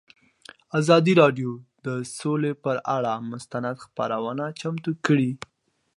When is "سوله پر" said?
2.17-2.75